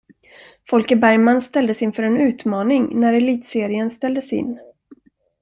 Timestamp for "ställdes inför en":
1.41-2.17